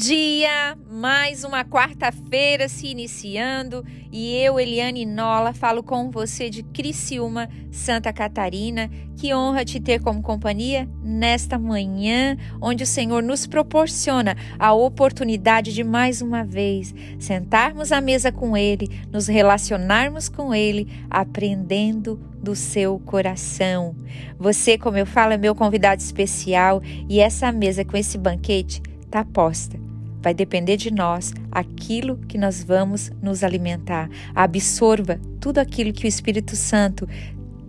Dia! 0.00 0.78
Mais 0.90 1.44
uma 1.44 1.62
quarta-feira 1.62 2.70
se 2.70 2.86
iniciando 2.86 3.84
e 4.10 4.34
eu, 4.34 4.58
Eliane 4.58 5.04
Nola, 5.04 5.52
falo 5.52 5.82
com 5.82 6.10
você 6.10 6.48
de 6.48 6.62
Criciúma, 6.62 7.50
Santa 7.70 8.10
Catarina. 8.10 8.90
Que 9.18 9.34
honra 9.34 9.62
te 9.62 9.78
ter 9.78 10.00
como 10.00 10.22
companhia 10.22 10.88
nesta 11.02 11.58
manhã, 11.58 12.34
onde 12.62 12.82
o 12.82 12.86
Senhor 12.86 13.22
nos 13.22 13.46
proporciona 13.46 14.34
a 14.58 14.72
oportunidade 14.72 15.74
de 15.74 15.84
mais 15.84 16.22
uma 16.22 16.44
vez 16.44 16.94
sentarmos 17.18 17.92
à 17.92 18.00
mesa 18.00 18.32
com 18.32 18.56
Ele, 18.56 18.88
nos 19.12 19.26
relacionarmos 19.26 20.30
com 20.30 20.54
Ele, 20.54 20.88
aprendendo 21.10 22.18
do 22.42 22.56
seu 22.56 22.98
coração. 23.00 23.94
Você, 24.38 24.78
como 24.78 24.96
eu 24.96 25.04
falo, 25.04 25.34
é 25.34 25.36
meu 25.36 25.54
convidado 25.54 26.00
especial 26.00 26.80
e 27.06 27.20
essa 27.20 27.52
mesa 27.52 27.84
com 27.84 27.98
esse 27.98 28.16
banquete 28.16 28.80
está 29.04 29.22
posta. 29.22 29.89
Vai 30.22 30.34
depender 30.34 30.76
de 30.76 30.90
nós 30.90 31.32
aquilo 31.50 32.16
que 32.28 32.38
nós 32.38 32.62
vamos 32.62 33.10
nos 33.22 33.42
alimentar. 33.42 34.08
Absorva 34.34 35.20
tudo 35.40 35.58
aquilo 35.58 35.92
que 35.92 36.04
o 36.04 36.08
Espírito 36.08 36.56
Santo 36.56 37.08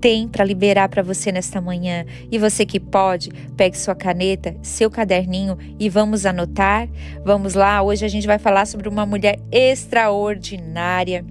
tem 0.02 0.27
para 0.27 0.44
liberar 0.44 0.90
para 0.90 1.04
você 1.04 1.32
nesta 1.32 1.62
manhã. 1.62 2.05
E 2.32 2.40
você 2.40 2.66
que 2.66 2.80
pode, 2.80 3.30
pegue 3.55 3.77
sua 3.77 3.96
caneta, 3.96 4.55
seu 4.62 4.90
caderninho 4.90 5.58
e 5.80 5.88
vamos 5.88 6.26
anotar. 6.26 6.90
Vamos 7.24 7.54
lá, 7.54 7.82
hoje 7.84 8.04
a 8.04 8.10
gente 8.10 8.26
vai 8.26 8.40
falar 8.40 8.66
sobre 8.66 8.90
uma 8.90 9.05
mulher 9.05 9.40
extraordinária 9.52 11.24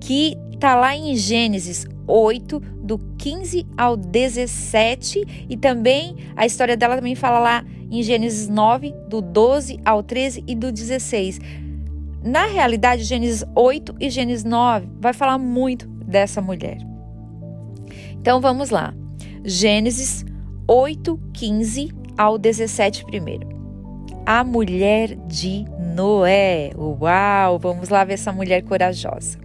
que 0.00 0.36
está 0.52 0.76
lá 0.76 0.94
em 0.94 1.16
Gênesis 1.16 1.86
8, 2.06 2.60
do 2.60 2.98
15 3.18 3.66
ao 3.76 3.96
17, 3.96 5.46
e 5.48 5.56
também 5.56 6.16
a 6.36 6.46
história 6.46 6.76
dela 6.76 6.96
também 6.96 7.14
fala 7.14 7.38
lá 7.38 7.64
em 7.90 8.02
Gênesis 8.02 8.48
9, 8.48 8.92
do 9.08 9.20
12 9.20 9.80
ao 9.84 10.02
13 10.02 10.44
e 10.46 10.54
do 10.54 10.72
16. 10.72 11.40
Na 12.22 12.46
realidade, 12.46 13.04
Gênesis 13.04 13.44
8 13.54 13.94
e 14.00 14.08
Gênesis 14.08 14.44
9 14.44 14.88
vai 15.00 15.12
falar 15.12 15.38
muito 15.38 15.86
dessa 15.86 16.40
mulher. 16.40 16.78
Então 18.12 18.40
vamos 18.40 18.70
lá. 18.70 18.94
Gênesis 19.44 20.24
8, 20.66 21.20
15 21.34 21.92
ao 22.16 22.38
17 22.38 23.04
primeiro. 23.04 23.46
A 24.24 24.42
mulher 24.42 25.14
de 25.26 25.66
Noé. 25.94 26.70
Uau! 26.74 27.58
Vamos 27.58 27.90
lá 27.90 28.04
ver 28.04 28.14
essa 28.14 28.32
mulher 28.32 28.62
corajosa. 28.62 29.43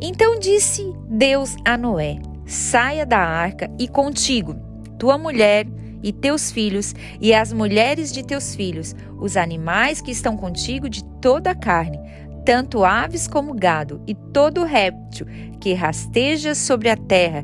Então 0.00 0.38
disse 0.38 0.92
Deus 1.08 1.56
a 1.64 1.76
Noé: 1.76 2.18
Saia 2.46 3.06
da 3.06 3.18
arca 3.18 3.70
e 3.78 3.88
contigo, 3.88 4.56
tua 4.98 5.16
mulher 5.16 5.66
e 6.02 6.12
teus 6.12 6.52
filhos, 6.52 6.94
e 7.20 7.32
as 7.32 7.52
mulheres 7.52 8.12
de 8.12 8.22
teus 8.22 8.54
filhos, 8.54 8.94
os 9.18 9.36
animais 9.36 10.02
que 10.02 10.10
estão 10.10 10.36
contigo 10.36 10.88
de 10.88 11.02
toda 11.20 11.52
a 11.52 11.54
carne, 11.54 11.98
tanto 12.44 12.84
aves 12.84 13.26
como 13.26 13.54
gado, 13.54 14.02
e 14.06 14.14
todo 14.14 14.64
réptil 14.64 15.26
que 15.60 15.72
rasteja 15.72 16.54
sobre 16.54 16.90
a 16.90 16.96
terra, 16.96 17.42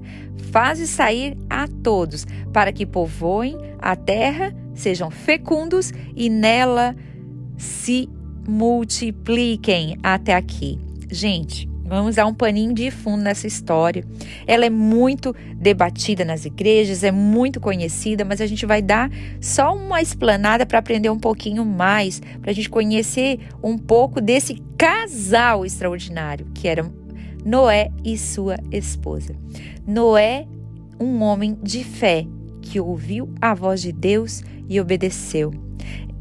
faze 0.53 0.87
sair 0.87 1.39
a 1.49 1.67
todos, 1.67 2.27
para 2.53 2.71
que 2.71 2.85
povoem 2.85 3.57
a 3.79 3.97
terra, 3.97 4.55
sejam 4.75 5.11
fecundos 5.11 5.91
e 6.15 6.29
nela 6.29 6.95
se 7.57 8.11
multipliquem 8.47 9.97
até 10.03 10.35
aqui. 10.35 10.79
Gente, 11.11 11.70
Vamos 11.91 12.15
dar 12.15 12.25
um 12.25 12.33
paninho 12.33 12.73
de 12.73 12.89
fundo 12.89 13.21
nessa 13.25 13.49
história. 13.49 14.05
Ela 14.47 14.65
é 14.65 14.71
muito 14.71 15.35
debatida 15.57 16.25
nas 16.25 16.45
igrejas, 16.45 17.03
é 17.03 17.11
muito 17.11 17.59
conhecida, 17.59 18.25
mas 18.25 18.41
a 18.41 18.47
gente 18.47 18.65
vai 18.65 18.81
dar 18.81 19.11
só 19.41 19.75
uma 19.75 20.01
explanada 20.01 20.65
para 20.65 20.79
aprender 20.79 21.11
um 21.11 21.19
pouquinho 21.19 21.65
mais, 21.65 22.21
para 22.41 22.53
a 22.53 22.55
gente 22.55 22.71
conhecer 22.71 23.41
um 23.61 23.77
pouco 23.77 24.21
desse 24.21 24.63
casal 24.79 25.67
extraordinário 25.67 26.47
que 26.55 26.69
era 26.69 26.89
Noé 27.45 27.91
e 28.05 28.17
sua 28.17 28.55
esposa. 28.71 29.35
Noé, 29.85 30.47
um 31.01 31.21
homem 31.23 31.59
de 31.61 31.83
fé 31.83 32.25
que 32.63 32.79
ouviu 32.79 33.35
a 33.41 33.53
voz 33.53 33.83
de 33.83 33.91
Deus 33.91 34.45
e 34.69 34.81
obedeceu. 34.81 35.53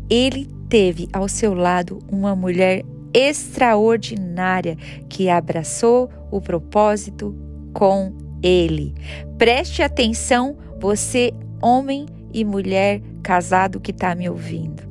Ele 0.10 0.48
teve 0.68 1.08
ao 1.14 1.30
seu 1.30 1.54
lado 1.54 2.00
uma 2.12 2.36
mulher 2.36 2.84
extraordinária 3.14 4.76
que 5.08 5.30
abraçou 5.30 6.10
o 6.32 6.40
propósito 6.40 7.36
com 7.74 8.14
ele. 8.42 8.94
Preste 9.38 9.82
atenção, 9.82 10.58
você, 10.80 11.34
homem 11.62 12.06
e 12.34 12.46
mulher 12.46 13.02
casado 13.24 13.80
que 13.80 13.92
está 13.92 14.16
me 14.16 14.30
ouvindo. 14.30 14.88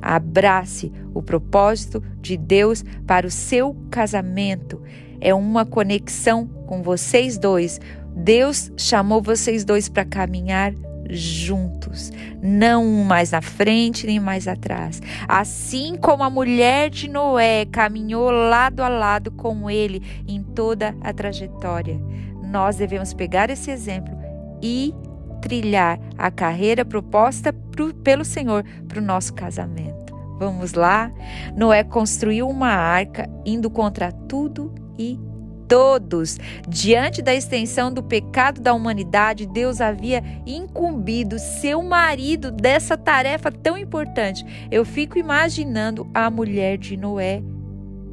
Abrace 0.00 0.92
o 1.12 1.22
propósito 1.22 2.02
de 2.20 2.36
Deus 2.36 2.84
para 3.06 3.26
o 3.26 3.30
seu 3.30 3.76
casamento. 3.90 4.80
É 5.20 5.34
uma 5.34 5.66
conexão 5.66 6.46
com 6.66 6.82
vocês 6.82 7.38
dois. 7.38 7.80
Deus 8.14 8.70
chamou 8.76 9.20
vocês 9.20 9.64
dois 9.64 9.88
para 9.88 10.04
caminhar 10.04 10.72
juntos, 11.08 12.12
não 12.42 12.84
um 12.84 13.04
mais 13.04 13.30
na 13.30 13.40
frente 13.40 14.06
nem 14.06 14.20
mais 14.20 14.46
atrás. 14.46 15.00
Assim 15.26 15.96
como 15.96 16.22
a 16.22 16.30
mulher 16.30 16.90
de 16.90 17.08
Noé 17.08 17.64
caminhou 17.66 18.30
lado 18.30 18.82
a 18.82 18.88
lado 18.88 19.30
com 19.30 19.70
ele 19.70 20.02
em 20.26 20.42
toda 20.42 20.94
a 21.00 21.12
trajetória, 21.12 22.00
nós 22.42 22.76
devemos 22.76 23.12
pegar 23.12 23.50
esse 23.50 23.70
exemplo 23.70 24.16
e 24.62 24.94
trilhar 25.40 25.98
a 26.16 26.30
carreira 26.30 26.84
proposta 26.84 27.52
pro, 27.52 27.94
pelo 27.94 28.24
Senhor 28.24 28.64
para 28.86 28.98
o 28.98 29.04
nosso 29.04 29.32
casamento. 29.34 30.16
Vamos 30.38 30.72
lá? 30.72 31.10
Noé 31.56 31.82
construiu 31.82 32.48
uma 32.48 32.68
arca 32.68 33.28
indo 33.44 33.68
contra 33.68 34.12
tudo 34.12 34.72
e 34.96 35.18
todos. 35.68 36.38
Diante 36.66 37.20
da 37.22 37.34
extensão 37.34 37.92
do 37.92 38.02
pecado 38.02 38.60
da 38.60 38.72
humanidade, 38.72 39.46
Deus 39.46 39.80
havia 39.80 40.24
incumbido 40.46 41.38
seu 41.38 41.82
marido 41.82 42.50
dessa 42.50 42.96
tarefa 42.96 43.52
tão 43.52 43.76
importante. 43.76 44.44
Eu 44.70 44.84
fico 44.84 45.18
imaginando 45.18 46.08
a 46.14 46.30
mulher 46.30 46.78
de 46.78 46.96
Noé 46.96 47.42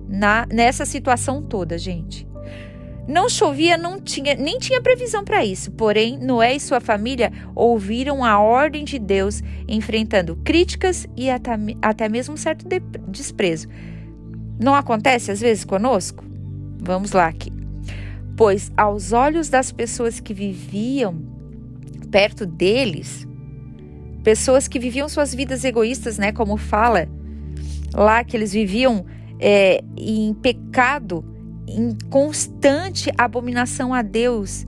na, 0.08 0.46
nessa 0.52 0.86
situação 0.86 1.42
toda, 1.42 1.78
gente. 1.78 2.28
Não 3.08 3.30
chovia, 3.30 3.78
não 3.78 4.02
tinha, 4.02 4.34
nem 4.34 4.58
tinha 4.58 4.82
previsão 4.82 5.24
para 5.24 5.46
isso. 5.46 5.72
Porém, 5.72 6.18
Noé 6.18 6.56
e 6.56 6.60
sua 6.60 6.82
família 6.82 7.32
ouviram 7.54 8.26
a 8.26 8.40
ordem 8.40 8.84
de 8.84 8.98
Deus, 8.98 9.44
enfrentando 9.68 10.36
críticas 10.38 11.08
e 11.16 11.30
até, 11.30 11.52
até 11.82 12.10
mesmo 12.10 12.34
um 12.34 12.38
certo 12.38 12.68
de, 12.68 12.80
desprezo. 13.08 13.68
Não 14.60 14.74
acontece 14.74 15.30
às 15.32 15.40
vezes 15.40 15.64
conosco? 15.64 16.25
Vamos 16.80 17.12
lá 17.12 17.28
aqui. 17.28 17.52
Pois 18.38 18.72
aos 18.76 19.14
olhos 19.14 19.50
das 19.50 19.72
pessoas 19.72 20.20
que 20.20 20.34
viviam 20.34 21.22
perto 22.12 22.46
deles, 22.46 23.28
pessoas 24.24 24.68
que 24.68 24.80
viviam 24.80 25.08
suas 25.08 25.34
vidas 25.34 25.64
egoístas, 25.64 26.18
né, 26.18 26.32
como 26.32 26.58
fala 26.58 27.08
lá 27.94 28.24
que 28.24 28.36
eles 28.36 28.52
viviam 28.52 29.06
é, 29.40 29.82
em 29.98 30.34
pecado, 30.34 31.24
em 31.68 31.96
constante 32.10 33.12
abominação 33.18 33.94
a 33.94 34.02
Deus, 34.02 34.66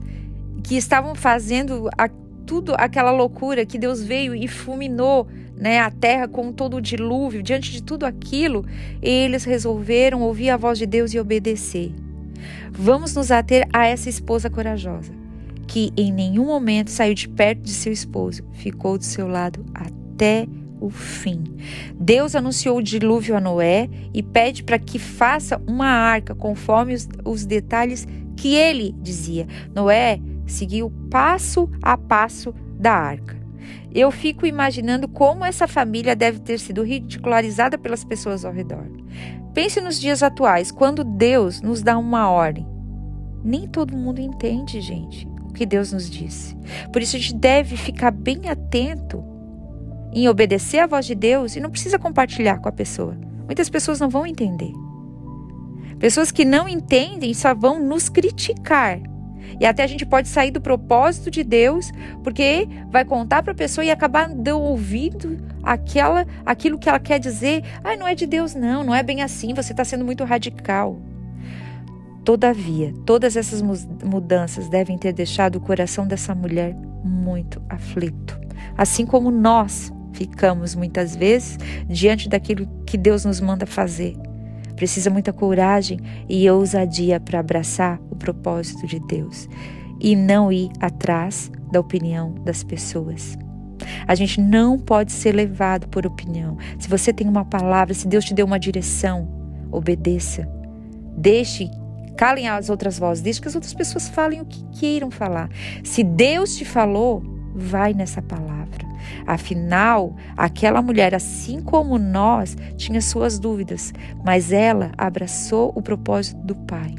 que 0.62 0.76
estavam 0.76 1.14
fazendo 1.14 1.88
a, 1.96 2.08
tudo 2.46 2.74
aquela 2.76 3.10
loucura 3.10 3.66
que 3.66 3.78
Deus 3.78 4.02
veio 4.02 4.34
e 4.34 4.48
fulminou 4.48 5.28
né, 5.58 5.80
a 5.80 5.90
terra 5.90 6.28
com 6.28 6.52
todo 6.52 6.76
o 6.76 6.80
dilúvio, 6.80 7.42
diante 7.42 7.72
de 7.72 7.82
tudo 7.82 8.06
aquilo, 8.06 8.64
eles 9.02 9.44
resolveram 9.44 10.22
ouvir 10.22 10.50
a 10.50 10.56
voz 10.56 10.78
de 10.78 10.86
Deus 10.86 11.12
e 11.12 11.18
obedecer. 11.18 11.92
Vamos 12.70 13.14
nos 13.14 13.30
ater 13.30 13.66
a 13.72 13.86
essa 13.86 14.08
esposa 14.08 14.48
corajosa, 14.48 15.12
que 15.66 15.92
em 15.96 16.12
nenhum 16.12 16.46
momento 16.46 16.90
saiu 16.90 17.14
de 17.14 17.28
perto 17.28 17.62
de 17.62 17.72
seu 17.72 17.92
esposo, 17.92 18.44
ficou 18.52 18.96
do 18.96 19.04
seu 19.04 19.26
lado 19.26 19.64
até 19.74 20.46
o 20.80 20.90
fim. 20.90 21.42
Deus 21.98 22.36
anunciou 22.36 22.78
o 22.78 22.82
dilúvio 22.82 23.36
a 23.36 23.40
Noé 23.40 23.88
e 24.14 24.22
pede 24.22 24.62
para 24.62 24.78
que 24.78 24.98
faça 24.98 25.60
uma 25.66 25.88
arca 25.88 26.34
conforme 26.34 26.94
os, 26.94 27.08
os 27.24 27.44
detalhes 27.44 28.06
que 28.36 28.54
ele 28.54 28.94
dizia. 29.02 29.46
Noé 29.74 30.20
seguiu 30.46 30.92
passo 31.10 31.68
a 31.82 31.96
passo 31.96 32.54
da 32.78 32.92
arca. 32.92 33.47
Eu 33.94 34.10
fico 34.10 34.46
imaginando 34.46 35.08
como 35.08 35.44
essa 35.44 35.66
família 35.66 36.14
deve 36.14 36.40
ter 36.40 36.58
sido 36.58 36.82
ridicularizada 36.82 37.78
pelas 37.78 38.04
pessoas 38.04 38.44
ao 38.44 38.52
redor. 38.52 38.86
Pense 39.54 39.80
nos 39.80 39.98
dias 40.00 40.22
atuais, 40.22 40.70
quando 40.70 41.02
Deus 41.02 41.60
nos 41.60 41.82
dá 41.82 41.96
uma 41.98 42.30
ordem. 42.30 42.66
Nem 43.42 43.66
todo 43.66 43.96
mundo 43.96 44.20
entende, 44.20 44.80
gente, 44.80 45.26
o 45.48 45.52
que 45.52 45.64
Deus 45.64 45.92
nos 45.92 46.08
disse. 46.10 46.56
Por 46.92 47.02
isso 47.02 47.16
a 47.16 47.18
gente 47.18 47.34
deve 47.34 47.76
ficar 47.76 48.10
bem 48.10 48.48
atento 48.48 49.24
em 50.12 50.28
obedecer 50.28 50.78
à 50.78 50.86
voz 50.86 51.06
de 51.06 51.14
Deus 51.14 51.56
e 51.56 51.60
não 51.60 51.70
precisa 51.70 51.98
compartilhar 51.98 52.58
com 52.58 52.68
a 52.68 52.72
pessoa. 52.72 53.16
Muitas 53.46 53.68
pessoas 53.68 54.00
não 54.00 54.08
vão 54.08 54.26
entender. 54.26 54.72
Pessoas 55.98 56.30
que 56.30 56.44
não 56.44 56.68
entendem 56.68 57.34
só 57.34 57.54
vão 57.54 57.82
nos 57.82 58.08
criticar. 58.08 59.00
E 59.60 59.66
até 59.66 59.82
a 59.82 59.86
gente 59.86 60.04
pode 60.06 60.28
sair 60.28 60.50
do 60.50 60.60
propósito 60.60 61.30
de 61.30 61.42
Deus, 61.42 61.90
porque 62.22 62.68
vai 62.90 63.04
contar 63.04 63.42
para 63.42 63.52
a 63.52 63.56
pessoa 63.56 63.84
e 63.84 63.90
acabar 63.90 64.28
dando 64.28 64.60
ouvido 64.60 65.38
aquela, 65.62 66.26
aquilo 66.44 66.78
que 66.78 66.88
ela 66.88 66.98
quer 66.98 67.18
dizer. 67.18 67.62
Ah, 67.82 67.96
não 67.96 68.06
é 68.06 68.14
de 68.14 68.26
Deus, 68.26 68.54
não, 68.54 68.84
não 68.84 68.94
é 68.94 69.02
bem 69.02 69.22
assim, 69.22 69.54
você 69.54 69.72
está 69.72 69.84
sendo 69.84 70.04
muito 70.04 70.24
radical. 70.24 71.00
Todavia, 72.24 72.92
todas 73.06 73.36
essas 73.36 73.62
mudanças 73.62 74.68
devem 74.68 74.98
ter 74.98 75.12
deixado 75.12 75.56
o 75.56 75.60
coração 75.60 76.06
dessa 76.06 76.34
mulher 76.34 76.76
muito 77.02 77.62
aflito, 77.68 78.38
assim 78.76 79.06
como 79.06 79.30
nós 79.30 79.90
ficamos 80.12 80.74
muitas 80.74 81.16
vezes 81.16 81.56
diante 81.88 82.28
daquilo 82.28 82.68
que 82.84 82.98
Deus 82.98 83.24
nos 83.24 83.40
manda 83.40 83.64
fazer. 83.64 84.14
Precisa 84.78 85.10
muita 85.10 85.32
coragem 85.32 85.98
e 86.28 86.48
ousadia 86.48 87.18
para 87.18 87.40
abraçar 87.40 88.00
o 88.12 88.14
propósito 88.14 88.86
de 88.86 89.00
Deus 89.00 89.48
e 90.00 90.14
não 90.14 90.52
ir 90.52 90.70
atrás 90.78 91.50
da 91.72 91.80
opinião 91.80 92.32
das 92.44 92.62
pessoas. 92.62 93.36
A 94.06 94.14
gente 94.14 94.40
não 94.40 94.78
pode 94.78 95.10
ser 95.10 95.34
levado 95.34 95.88
por 95.88 96.06
opinião. 96.06 96.56
Se 96.78 96.88
você 96.88 97.12
tem 97.12 97.26
uma 97.26 97.44
palavra, 97.44 97.92
se 97.92 98.06
Deus 98.06 98.24
te 98.24 98.32
deu 98.32 98.46
uma 98.46 98.56
direção, 98.56 99.28
obedeça. 99.72 100.48
Deixe 101.16 101.68
Calem 102.16 102.48
as 102.48 102.70
outras 102.70 102.98
vozes, 102.98 103.22
deixe 103.22 103.40
que 103.40 103.46
as 103.46 103.54
outras 103.54 103.74
pessoas 103.74 104.08
falem 104.08 104.40
o 104.40 104.44
que 104.44 104.64
queiram 104.80 105.08
falar. 105.08 105.48
Se 105.84 106.04
Deus 106.04 106.56
te 106.56 106.64
falou, 106.64 107.22
vai 107.58 107.92
nessa 107.92 108.22
palavra. 108.22 108.86
Afinal, 109.26 110.14
aquela 110.36 110.80
mulher, 110.80 111.14
assim 111.14 111.60
como 111.60 111.98
nós, 111.98 112.56
tinha 112.76 113.00
suas 113.00 113.38
dúvidas, 113.38 113.92
mas 114.24 114.52
ela 114.52 114.92
abraçou 114.96 115.72
o 115.74 115.82
propósito 115.82 116.40
do 116.42 116.54
Pai. 116.54 116.94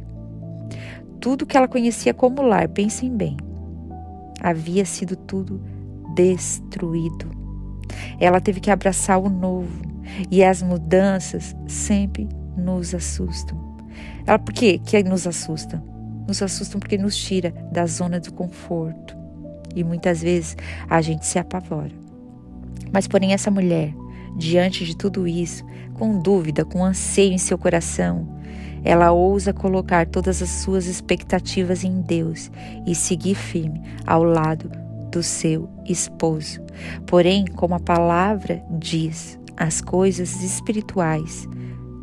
Tudo 1.20 1.46
que 1.46 1.58
ela 1.58 1.68
conhecia 1.68 2.14
como 2.14 2.42
lar, 2.42 2.68
pensem 2.70 3.16
bem, 3.16 3.38
havia 4.42 4.86
sido 4.86 5.16
tudo 5.16 5.62
destruído. 6.14 7.30
Ela 8.20 8.40
teve 8.40 8.60
que 8.60 8.72
abraçar 8.72 9.20
o 9.20 9.30
novo, 9.30 9.90
e 10.30 10.44
as 10.44 10.62
mudanças 10.62 11.56
sempre 11.68 12.28
nos 12.58 12.94
assustam. 12.94 13.58
Ela, 14.26 14.40
por 14.40 14.54
quê 14.54 14.80
que 14.80 15.04
nos 15.04 15.28
assusta? 15.28 15.84
Nos 16.28 16.42
assustam 16.42 16.80
porque 16.80 16.98
nos 16.98 17.16
tira 17.18 17.52
da 17.72 17.86
zona 17.86 18.20
do 18.20 18.34
conforto. 18.34 19.19
E 19.75 19.83
muitas 19.83 20.21
vezes 20.21 20.57
a 20.89 21.01
gente 21.01 21.25
se 21.25 21.38
apavora. 21.39 21.92
Mas, 22.92 23.07
porém, 23.07 23.33
essa 23.33 23.51
mulher, 23.51 23.94
diante 24.36 24.86
de 24.86 24.95
tudo 24.95 25.27
isso, 25.27 25.66
com 25.94 26.19
dúvida, 26.19 26.66
com 26.66 26.83
anseio 26.83 27.33
em 27.33 27.38
seu 27.38 27.57
coração, 27.57 28.39
ela 28.83 29.12
ousa 29.12 29.54
colocar 29.54 30.07
todas 30.07 30.42
as 30.42 30.50
suas 30.50 30.86
expectativas 30.86 31.83
em 31.83 32.01
Deus 32.01 32.50
e 32.88 32.95
seguir 32.95 33.36
firme 33.36 33.81
ao 34.06 34.24
lado 34.24 34.71
do 35.12 35.21
seu 35.21 35.69
esposo. 35.86 36.62
Porém, 37.06 37.45
como 37.45 37.75
a 37.75 37.80
palavra 37.80 38.63
diz, 38.80 39.39
as 39.57 39.81
coisas 39.81 40.42
espirituais 40.42 41.48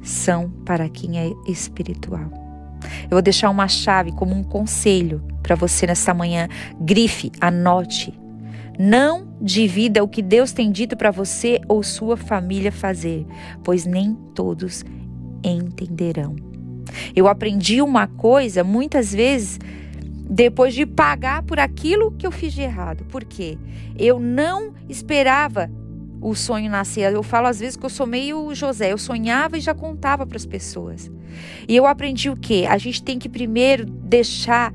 são 0.02 0.50
para 0.64 0.88
quem 0.88 1.18
é 1.18 1.32
espiritual. 1.48 2.45
Eu 3.04 3.10
vou 3.10 3.22
deixar 3.22 3.50
uma 3.50 3.68
chave 3.68 4.12
como 4.12 4.34
um 4.34 4.42
conselho 4.42 5.22
para 5.42 5.54
você 5.54 5.86
nessa 5.86 6.12
manhã. 6.12 6.48
Grife, 6.80 7.30
anote. 7.40 8.18
Não 8.78 9.28
divida 9.40 10.02
o 10.04 10.08
que 10.08 10.20
Deus 10.20 10.52
tem 10.52 10.70
dito 10.70 10.96
para 10.96 11.10
você 11.10 11.60
ou 11.68 11.82
sua 11.82 12.16
família 12.16 12.70
fazer, 12.70 13.26
pois 13.64 13.86
nem 13.86 14.14
todos 14.34 14.84
entenderão. 15.42 16.36
Eu 17.14 17.26
aprendi 17.28 17.80
uma 17.80 18.06
coisa 18.06 18.62
muitas 18.62 19.12
vezes 19.12 19.58
depois 20.28 20.74
de 20.74 20.84
pagar 20.84 21.42
por 21.42 21.58
aquilo 21.58 22.10
que 22.12 22.26
eu 22.26 22.32
fiz 22.32 22.52
de 22.52 22.62
errado. 22.62 23.04
Por 23.04 23.24
quê? 23.24 23.56
Eu 23.96 24.18
não 24.18 24.74
esperava 24.88 25.70
o 26.20 26.34
sonho 26.34 26.70
nascer. 26.70 27.12
Eu 27.12 27.22
falo 27.22 27.46
às 27.46 27.60
vezes 27.60 27.76
que 27.76 27.84
eu 27.84 27.90
sou 27.90 28.06
meio 28.06 28.54
José, 28.54 28.92
eu 28.92 28.98
sonhava 28.98 29.56
e 29.56 29.60
já 29.60 29.74
contava 29.74 30.26
para 30.26 30.36
as 30.36 30.46
pessoas. 30.46 31.10
E 31.68 31.76
eu 31.76 31.86
aprendi 31.86 32.30
o 32.30 32.36
quê? 32.36 32.66
A 32.68 32.78
gente 32.78 33.02
tem 33.02 33.18
que 33.18 33.28
primeiro 33.28 33.84
deixar 33.84 34.72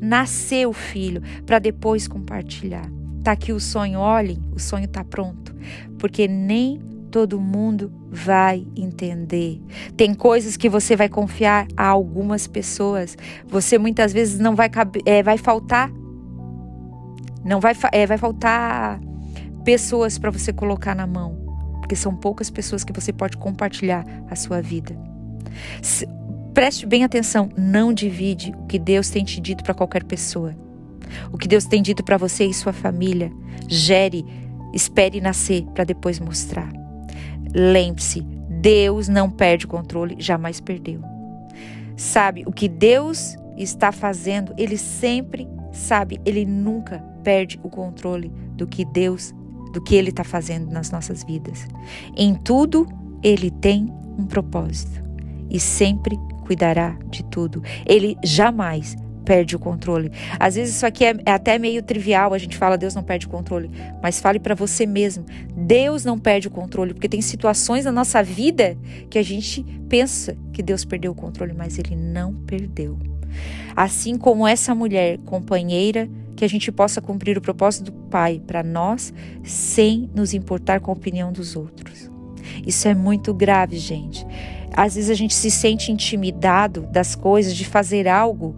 nascer 0.00 0.66
o 0.66 0.72
filho 0.72 1.22
para 1.44 1.58
depois 1.58 2.06
compartilhar. 2.06 2.88
Tá 3.22 3.32
aqui 3.32 3.52
o 3.52 3.60
sonho, 3.60 3.98
olhem, 3.98 4.38
o 4.54 4.58
sonho 4.58 4.86
tá 4.86 5.02
pronto, 5.02 5.54
porque 5.98 6.28
nem 6.28 6.78
todo 7.10 7.40
mundo 7.40 7.92
vai 8.10 8.66
entender. 8.76 9.62
Tem 9.96 10.12
coisas 10.12 10.56
que 10.56 10.68
você 10.68 10.94
vai 10.94 11.08
confiar 11.08 11.66
a 11.76 11.86
algumas 11.86 12.46
pessoas. 12.46 13.16
Você 13.46 13.78
muitas 13.78 14.12
vezes 14.12 14.38
não 14.38 14.54
vai 14.54 14.68
é, 15.06 15.22
vai 15.22 15.38
faltar 15.38 15.90
não 17.44 17.60
vai 17.60 17.76
é, 17.92 18.06
vai 18.06 18.16
faltar 18.16 18.98
pessoas 19.64 20.18
para 20.18 20.30
você 20.30 20.52
colocar 20.52 20.94
na 20.94 21.06
mão, 21.06 21.36
porque 21.80 21.96
são 21.96 22.14
poucas 22.14 22.50
pessoas 22.50 22.84
que 22.84 22.92
você 22.92 23.12
pode 23.12 23.36
compartilhar 23.36 24.04
a 24.30 24.36
sua 24.36 24.60
vida. 24.60 24.96
Se, 25.82 26.08
preste 26.52 26.86
bem 26.86 27.04
atenção, 27.04 27.48
não 27.56 27.92
divide 27.92 28.54
o 28.58 28.66
que 28.66 28.78
Deus 28.78 29.10
tem 29.10 29.24
te 29.24 29.40
dito 29.40 29.64
para 29.64 29.74
qualquer 29.74 30.04
pessoa. 30.04 30.54
O 31.32 31.38
que 31.38 31.48
Deus 31.48 31.64
tem 31.64 31.82
dito 31.82 32.02
para 32.04 32.16
você 32.16 32.44
e 32.44 32.54
sua 32.54 32.72
família, 32.72 33.32
gere, 33.68 34.24
espere 34.72 35.20
nascer 35.20 35.64
para 35.74 35.84
depois 35.84 36.18
mostrar. 36.18 36.70
Lembre-se, 37.54 38.20
Deus 38.48 39.08
não 39.08 39.30
perde 39.30 39.66
o 39.66 39.68
controle, 39.68 40.16
jamais 40.18 40.60
perdeu. 40.60 41.00
Sabe, 41.96 42.44
o 42.46 42.52
que 42.52 42.68
Deus 42.68 43.36
está 43.56 43.92
fazendo, 43.92 44.52
ele 44.58 44.76
sempre 44.76 45.46
sabe, 45.72 46.20
ele 46.24 46.44
nunca 46.44 46.98
perde 47.22 47.58
o 47.62 47.68
controle 47.68 48.32
do 48.56 48.66
que 48.66 48.84
Deus 48.84 49.34
do 49.74 49.82
que 49.82 49.94
Ele 49.94 50.10
está 50.10 50.24
fazendo 50.24 50.70
nas 50.70 50.90
nossas 50.90 51.24
vidas. 51.24 51.66
Em 52.16 52.34
tudo, 52.34 52.86
Ele 53.22 53.50
tem 53.50 53.92
um 54.16 54.24
propósito 54.24 55.02
e 55.50 55.58
sempre 55.58 56.16
cuidará 56.46 56.96
de 57.10 57.24
tudo. 57.24 57.62
Ele 57.84 58.16
jamais 58.22 58.96
perde 59.24 59.56
o 59.56 59.58
controle. 59.58 60.12
Às 60.38 60.54
vezes 60.54 60.76
isso 60.76 60.86
aqui 60.86 61.04
é, 61.04 61.16
é 61.24 61.32
até 61.32 61.58
meio 61.58 61.82
trivial, 61.82 62.34
a 62.34 62.38
gente 62.38 62.56
fala 62.56 62.76
Deus 62.76 62.94
não 62.94 63.02
perde 63.02 63.26
o 63.26 63.30
controle, 63.30 63.70
mas 64.02 64.20
fale 64.20 64.38
para 64.38 64.54
você 64.54 64.84
mesmo, 64.84 65.24
Deus 65.56 66.04
não 66.04 66.18
perde 66.18 66.46
o 66.46 66.50
controle, 66.50 66.92
porque 66.92 67.08
tem 67.08 67.22
situações 67.22 67.86
na 67.86 67.92
nossa 67.92 68.22
vida 68.22 68.76
que 69.08 69.18
a 69.18 69.22
gente 69.22 69.64
pensa 69.88 70.36
que 70.52 70.62
Deus 70.62 70.84
perdeu 70.84 71.12
o 71.12 71.14
controle, 71.14 71.54
mas 71.56 71.78
ele 71.78 71.96
não 71.96 72.34
perdeu. 72.34 72.98
Assim 73.74 74.16
como 74.16 74.46
essa 74.46 74.74
mulher 74.74 75.18
companheira 75.24 76.08
que 76.36 76.44
a 76.44 76.48
gente 76.48 76.70
possa 76.72 77.00
cumprir 77.00 77.38
o 77.38 77.40
propósito 77.40 77.90
do 77.90 77.92
Pai 78.08 78.40
para 78.44 78.62
nós 78.62 79.12
sem 79.42 80.10
nos 80.14 80.34
importar 80.34 80.80
com 80.80 80.90
a 80.90 80.94
opinião 80.94 81.32
dos 81.32 81.56
outros. 81.56 82.10
Isso 82.66 82.88
é 82.88 82.94
muito 82.94 83.32
grave, 83.32 83.76
gente. 83.78 84.26
Às 84.72 84.96
vezes 84.96 85.10
a 85.10 85.14
gente 85.14 85.34
se 85.34 85.50
sente 85.50 85.92
intimidado 85.92 86.82
das 86.82 87.14
coisas, 87.14 87.54
de 87.54 87.64
fazer 87.64 88.08
algo, 88.08 88.56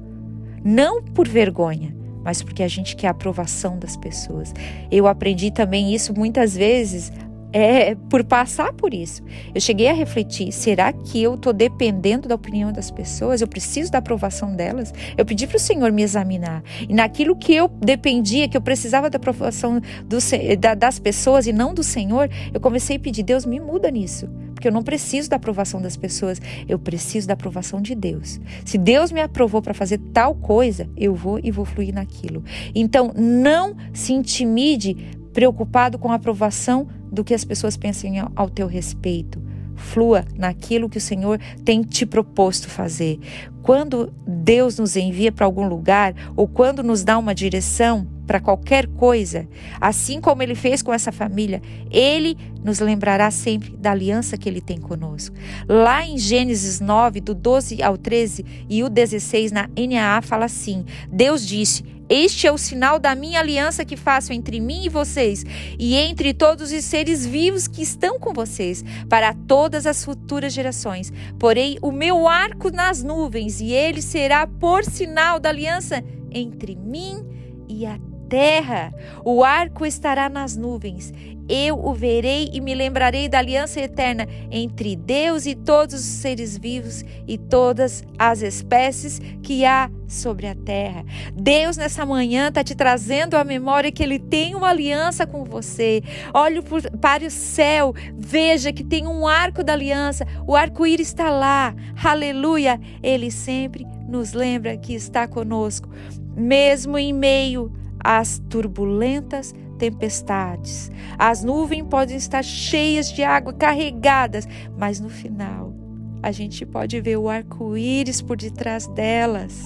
não 0.65 1.03
por 1.03 1.29
vergonha, 1.29 1.95
mas 2.25 2.43
porque 2.43 2.63
a 2.63 2.69
gente 2.69 2.97
quer 2.97 3.09
a 3.09 3.11
aprovação 3.11 3.79
das 3.79 3.97
pessoas. 3.97 4.53
Eu 4.91 5.07
aprendi 5.07 5.51
também 5.51 5.95
isso 5.95 6.15
muitas 6.15 6.57
vezes 6.57 7.13
é 7.59 7.95
por 8.11 8.23
passar 8.23 8.75
por 8.75 8.93
isso. 8.93 9.23
Eu 9.55 9.61
cheguei 9.63 9.89
a 9.89 9.95
refletir: 9.95 10.53
será 10.53 10.93
que 10.93 11.23
eu 11.23 11.37
estou 11.37 11.55
dependendo 11.55 12.29
da 12.29 12.35
opinião 12.35 12.71
das 12.71 12.91
pessoas? 12.91 13.41
Eu 13.41 13.49
preciso 13.49 13.91
da 13.91 13.99
aprovação 13.99 14.55
delas? 14.55 14.93
Eu 15.17 15.25
pedi 15.25 15.47
para 15.47 15.57
o 15.57 15.61
Senhor 15.61 15.91
me 15.91 16.03
examinar. 16.03 16.63
E 16.87 16.93
naquilo 16.93 17.35
que 17.35 17.55
eu 17.55 17.69
dependia, 17.69 18.47
que 18.47 18.59
eu 18.59 18.61
precisava 18.61 19.09
da 19.09 19.17
aprovação 19.17 19.81
do, 20.05 20.19
da, 20.59 20.75
das 20.75 20.99
pessoas 20.99 21.47
e 21.47 21.53
não 21.53 21.73
do 21.73 21.83
Senhor, 21.83 22.29
eu 22.53 22.61
comecei 22.61 22.97
a 22.97 23.01
pedir: 23.01 23.23
Deus, 23.23 23.47
me 23.47 23.59
muda 23.59 23.91
nisso. 23.91 24.29
Porque 24.53 24.69
eu 24.69 24.73
não 24.73 24.83
preciso 24.83 25.31
da 25.31 25.37
aprovação 25.37 25.81
das 25.81 25.97
pessoas, 25.97 26.41
eu 26.69 26.79
preciso 26.79 27.27
da 27.27 27.35
aprovação 27.35 27.81
de 27.81 27.95
Deus. 27.95 28.39
Se 28.65 28.77
Deus 28.77 29.13
me 29.13 29.21
aprovou 29.21 29.63
para 29.63 29.73
fazer 29.73 29.99
tal 30.13 30.35
coisa, 30.35 30.89
eu 30.97 31.15
vou 31.15 31.39
e 31.43 31.51
vou 31.51 31.65
fluir 31.65 31.95
naquilo. 31.95 32.43
Então, 32.75 33.13
não 33.15 33.75
se 33.93 34.13
intimide 34.13 34.97
preocupado 35.37 35.99
com 35.99 36.11
a 36.11 36.15
aprovação 36.15 36.89
do 37.17 37.25
que 37.25 37.35
as 37.35 37.45
pessoas 37.45 37.77
pensem 37.77 38.23
ao 38.37 38.49
teu 38.49 38.67
respeito. 38.67 39.43
Flua 39.75 40.25
naquilo 40.37 40.89
que 40.89 40.99
o 40.99 41.01
Senhor 41.01 41.39
tem 41.65 41.83
te 41.83 42.07
proposto 42.07 42.69
fazer. 42.69 43.19
Quando 43.63 44.13
Deus 44.27 44.79
nos 44.79 44.97
envia 44.97 45.33
para 45.33 45.45
algum 45.45 45.67
lugar 45.67 46.15
ou 46.37 46.47
quando 46.47 46.83
nos 46.83 47.03
dá 47.03 47.19
uma 47.19 47.35
direção 47.35 48.07
para 48.27 48.41
qualquer 48.41 48.87
coisa, 48.87 49.49
assim 49.81 50.21
como 50.21 50.43
ele 50.43 50.55
fez 50.55 50.83
com 50.83 50.93
essa 50.93 51.13
família, 51.13 51.63
ele 51.91 52.37
nos 52.63 52.81
lembrará 52.81 53.31
sempre 53.31 53.77
da 53.77 53.93
aliança 53.93 54.37
que 54.37 54.49
ele 54.49 54.61
tem 54.61 54.79
conosco. 54.79 55.35
Lá 55.69 56.05
em 56.05 56.19
Gênesis 56.19 56.81
9, 56.81 57.21
do 57.21 57.35
12 57.35 57.83
ao 57.83 57.97
13 57.97 58.45
e 58.69 58.83
o 58.83 58.89
16 58.89 59.53
na 59.53 59.69
NAA 59.69 60.23
fala 60.23 60.47
assim: 60.47 60.85
Deus 61.11 61.47
disse: 61.47 61.85
Este 62.09 62.47
é 62.47 62.53
o 62.53 62.59
sinal 62.59 62.99
da 62.99 63.15
minha 63.15 63.41
aliança 63.41 63.85
que 63.85 63.97
faço 63.97 64.33
entre 64.33 64.61
mim 64.61 64.85
e 64.85 64.89
vocês 64.89 65.45
e 65.79 65.97
entre 65.97 66.33
todos 66.33 66.71
os 66.71 66.85
seres 66.85 67.27
vivos 67.27 67.67
que 67.67 67.83
estão 67.83 68.19
com 68.19 68.33
vocês, 68.33 68.85
para 69.09 69.35
todas 69.35 69.87
as 69.87 70.05
futuras 70.05 70.53
gerações. 70.53 71.13
Porém, 71.39 71.79
o 71.83 71.91
meu 71.91 72.29
arco 72.29 72.71
nas 72.71 73.03
nuvens, 73.03 73.61
e 73.61 73.73
ele 73.73 74.01
será 74.01 74.47
por 74.47 74.85
sinal 74.85 75.41
da 75.41 75.49
aliança 75.49 76.05
entre 76.31 76.77
mim 76.77 77.25
e 77.69 77.85
a 77.85 77.99
terra. 78.29 78.93
O 79.25 79.43
arco 79.45 79.85
estará 79.87 80.29
nas 80.29 80.57
nuvens. 80.57 81.13
Eu 81.49 81.79
o 81.79 81.95
verei 81.95 82.51
e 82.53 82.61
me 82.61 82.75
lembrarei 82.75 83.29
da 83.29 83.39
aliança 83.39 83.81
eterna 83.81 84.27
entre 84.51 84.97
Deus 84.97 85.47
e 85.47 85.55
todos 85.55 85.95
os 85.95 86.01
seres 86.01 86.59
vivos 86.59 87.05
e 87.27 87.39
todas 87.39 88.03
as 88.19 88.43
espécies 88.43 89.21
que 89.43 89.65
há 89.65 89.89
sobre 90.09 90.49
a 90.49 90.57
terra. 90.57 91.05
Deus, 91.35 91.77
nessa 91.77 92.05
manhã, 92.05 92.49
está 92.49 92.65
te 92.65 92.75
trazendo 92.75 93.37
à 93.37 93.45
memória 93.45 93.93
que 93.93 94.03
Ele 94.03 94.19
tem 94.19 94.57
uma 94.57 94.71
aliança 94.71 95.25
com 95.25 95.45
você. 95.45 96.03
Olhe 96.35 96.61
para 97.01 97.25
o 97.25 97.31
céu, 97.31 97.95
veja 98.17 98.73
que 98.73 98.83
tem 98.83 99.07
um 99.07 99.27
arco 99.27 99.63
da 99.63 99.73
aliança, 99.73 100.27
o 100.49 100.57
arco-íris 100.57 101.09
está 101.09 101.31
lá. 101.31 101.75
Aleluia! 102.03 102.81
Ele 103.01 103.31
sempre 103.31 103.87
nos 104.09 104.33
lembra 104.33 104.77
que 104.77 104.95
está 104.95 105.29
conosco, 105.29 105.89
mesmo 106.37 106.99
em 106.99 107.13
meio 107.13 107.73
às 108.07 108.39
turbulentas 108.49 109.53
tempestades. 109.79 110.91
As 111.19 111.43
nuvens 111.43 111.85
podem 111.89 112.17
estar 112.17 112.43
cheias 112.43 113.13
de 113.13 113.23
água, 113.23 113.53
carregadas, 113.53 114.49
mas 114.79 115.01
no 115.01 115.09
final 115.09 115.75
a 116.23 116.33
gente 116.33 116.65
pode 116.65 117.01
ver 117.01 117.17
o 117.17 117.29
arco-íris 117.29 118.21
por 118.21 118.37
detrás 118.37 118.87
delas. 118.89 119.63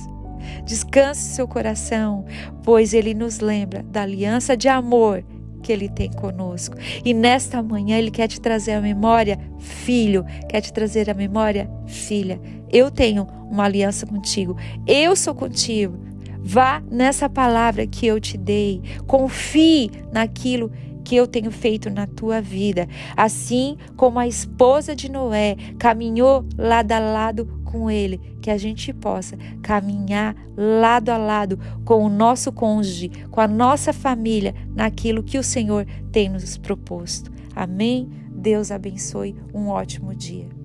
Descanse 0.64 1.35
seu 1.35 1.47
coração, 1.47 2.25
pois 2.64 2.92
ele 2.92 3.14
nos 3.14 3.40
lembra 3.40 3.82
da 3.82 4.02
aliança 4.02 4.56
de 4.56 4.68
amor 4.68 5.25
que 5.62 5.73
ele 5.73 5.88
tem 5.88 6.11
conosco. 6.11 6.76
E 7.04 7.14
nesta 7.14 7.62
manhã 7.62 7.99
ele 7.99 8.11
quer 8.11 8.26
te 8.26 8.40
trazer 8.40 8.73
a 8.73 8.80
memória, 8.80 9.38
filho, 9.59 10.25
quer 10.49 10.61
te 10.61 10.73
trazer 10.73 11.09
a 11.09 11.14
memória, 11.14 11.70
filha. 11.87 12.40
Eu 12.70 12.90
tenho 12.90 13.26
uma 13.50 13.64
aliança 13.64 14.06
contigo. 14.06 14.56
Eu 14.87 15.14
sou 15.14 15.35
contigo. 15.35 16.10
Vá 16.42 16.82
nessa 16.90 17.28
palavra 17.28 17.87
que 17.87 18.06
eu 18.06 18.20
te 18.20 18.37
dei. 18.37 18.82
Confie 19.06 19.90
naquilo 20.12 20.70
que 21.04 21.16
eu 21.16 21.26
tenho 21.26 21.50
feito 21.50 21.90
na 21.90 22.06
tua 22.06 22.40
vida. 22.40 22.88
Assim 23.16 23.76
como 23.97 24.18
a 24.18 24.28
esposa 24.28 24.94
de 24.94 25.11
Noé 25.11 25.56
caminhou 25.78 26.44
lado 26.56 26.92
a 26.92 26.99
lado 26.99 27.61
com 27.64 27.90
ele, 27.90 28.20
que 28.40 28.50
a 28.50 28.59
gente 28.59 28.92
possa 28.92 29.37
caminhar 29.62 30.35
lado 30.56 31.11
a 31.11 31.16
lado 31.16 31.59
com 31.85 32.04
o 32.04 32.09
nosso 32.09 32.52
cônjuge, 32.52 33.11
com 33.30 33.40
a 33.40 33.49
nossa 33.49 33.92
família, 33.92 34.54
naquilo 34.75 35.23
que 35.23 35.38
o 35.38 35.42
Senhor 35.42 35.87
tem 36.11 36.28
nos 36.28 36.56
proposto. 36.56 37.30
Amém? 37.54 38.09
Deus 38.30 38.70
abençoe. 38.70 39.37
Um 39.54 39.68
ótimo 39.68 40.14
dia. 40.14 40.60